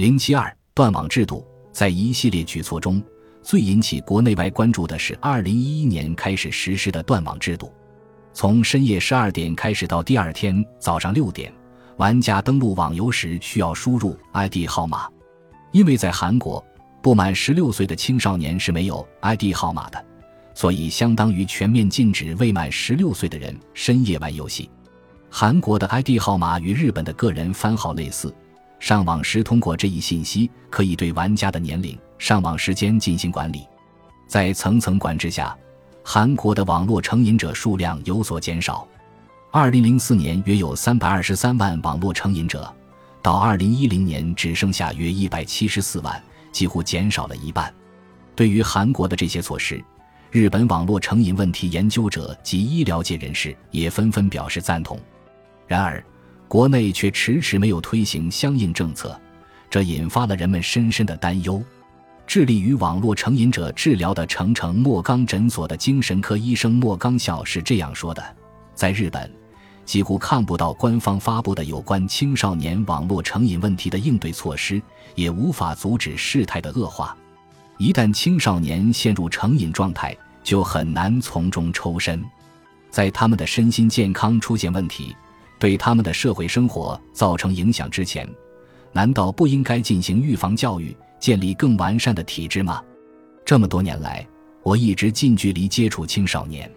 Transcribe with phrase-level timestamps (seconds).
[0.00, 3.02] 零七二断网制度，在一系列举措中，
[3.42, 7.70] 最引起国内外关注的是二零一一年开始实施的断网制度。
[8.32, 11.52] 从深夜十二点开始到第二天早上六点，
[11.98, 15.06] 玩家登录网游时需要输入 ID 号码。
[15.70, 16.64] 因为在韩国，
[17.02, 20.02] 不满十六岁的青少年是没有 ID 号码的，
[20.54, 24.70] 所以相当于全面禁止未满十六岁的人深夜玩游戏。
[25.28, 28.34] 韩国的 ID 号码与日本的个人番号类似。
[28.80, 33.64] 上网时，通过这一信息可以对玩家的年龄、上网时间进行管理。
[34.26, 35.56] 在层层管制下，
[36.02, 38.88] 韩国的网络成瘾者数量有所减少。
[39.52, 42.72] 二零零四年约有三百二十三万网络成瘾者，
[43.20, 46.20] 到二零一零年只剩下约一百七十四万，
[46.50, 47.72] 几乎减少了一半。
[48.34, 49.82] 对于韩国的这些措施，
[50.30, 54.98] 日本网络成瘾问题研究者及医疗界人士也纷纷表示赞同。
[55.66, 56.02] 然而，
[56.50, 59.16] 国内却迟迟没有推行相应政策，
[59.70, 61.62] 这引发了人们深深的担忧。
[62.26, 68.36] 致力于网络成瘾者治疗的成城莫刚诊所的精神科医生莫刚孝是这样说的
[68.74, 69.30] ：“在日本，
[69.84, 74.82] 几乎看不到官方发布的有关青少年网络成瘾问题的应对措施，
[75.14, 77.16] 也无法阻止事态的恶化。
[77.78, 82.20] 一旦青少年陷入成瘾状态，就很难从中抽身。
[82.90, 85.14] 在他们的身心健康出现问题。”
[85.60, 88.26] 对他们的社会生活造成影响之前，
[88.92, 92.82] 难道不应该进行预防教育，建立更完善的体制吗？
[93.44, 94.26] 这么多年来，
[94.62, 96.68] 我一直近距离接触青少年，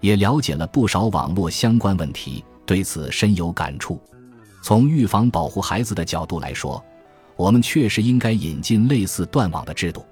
[0.00, 4.00] 也了解了不少网络相关问题，对此深有感触。
[4.62, 6.82] 从预防保护孩子的角度来说，
[7.34, 10.06] 我们确实应该引进类似断网的制度。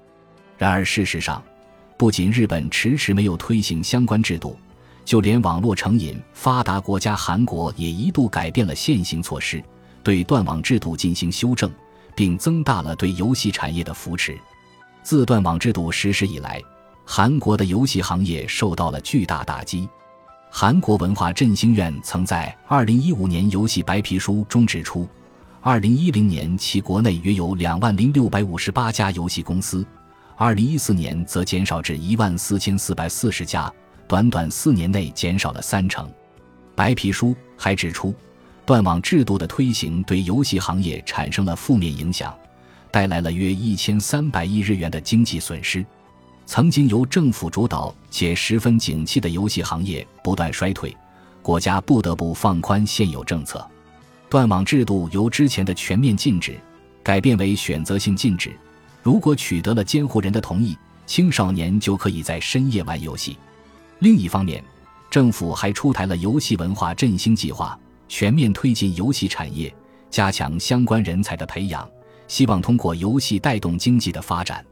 [0.57, 1.41] 然而，事实上，
[1.97, 4.57] 不仅日本迟迟没有推行相关制度。
[5.03, 9.63] 就连网络成瘾发达国家韩国也一度改变了现行措施，
[10.03, 11.69] 对断网制度进行修正，
[12.15, 14.37] 并增大了对游戏产业的扶持。
[15.03, 16.61] 自断网制度实施以来，
[17.05, 19.89] 韩国的游戏行业受到了巨大打击。
[20.49, 25.07] 韩国文化振兴院曾在2015年游戏白皮书中指出
[25.63, 29.85] ，2010年其国内约有2万零658家游戏公司
[30.37, 33.73] ，2014年则减少至1万4440家。
[34.11, 36.05] 短短四年内减少了三成。
[36.75, 38.13] 白皮书还指出，
[38.65, 42.37] 断网制度的推行对游戏行业产生了负面影响，
[42.91, 45.85] 带来了约一千三百亿日元的经济损失。
[46.45, 50.93] 曾经由政府主导且十分景气的游戏行业不断衰退，
[51.41, 53.65] 国家不得不放宽现有政策。
[54.29, 56.59] 断网制度由之前的全面禁止
[57.01, 58.51] 改变为选择性禁止，
[59.01, 63.37] 如果取得了监护人的同意，青少年就可以在深夜玩游戏。
[64.01, 64.63] 另一方面，
[65.11, 69.71] 政府还出台了游戏文化振兴计划，全面推进游戏产业，
[70.09, 71.87] 加强相关人才的培养，
[72.27, 74.65] 希望通过游戏带动经济的发展。